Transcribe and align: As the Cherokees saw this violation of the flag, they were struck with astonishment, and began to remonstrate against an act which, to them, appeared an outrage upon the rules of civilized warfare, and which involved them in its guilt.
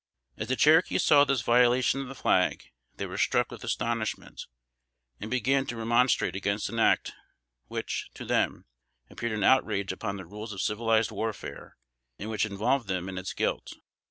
As 0.35 0.47
the 0.47 0.55
Cherokees 0.55 1.03
saw 1.03 1.25
this 1.25 1.41
violation 1.43 2.01
of 2.01 2.07
the 2.07 2.15
flag, 2.15 2.71
they 2.97 3.05
were 3.05 3.19
struck 3.19 3.51
with 3.51 3.63
astonishment, 3.63 4.47
and 5.19 5.29
began 5.29 5.67
to 5.67 5.75
remonstrate 5.75 6.35
against 6.35 6.69
an 6.69 6.79
act 6.79 7.13
which, 7.67 8.09
to 8.15 8.25
them, 8.25 8.65
appeared 9.11 9.33
an 9.33 9.43
outrage 9.43 9.91
upon 9.91 10.17
the 10.17 10.25
rules 10.25 10.53
of 10.53 10.61
civilized 10.63 11.11
warfare, 11.11 11.77
and 12.17 12.31
which 12.31 12.47
involved 12.47 12.87
them 12.87 13.09
in 13.09 13.19
its 13.19 13.31
guilt. 13.33 13.73